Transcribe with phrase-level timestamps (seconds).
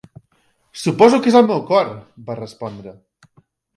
[0.83, 1.93] "Suposo que és el meu cor",
[2.31, 2.95] va respondre.